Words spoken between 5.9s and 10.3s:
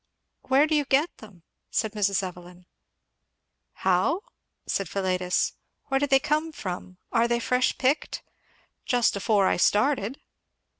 do they come from? Are they fresh picked?" "Just afore I started."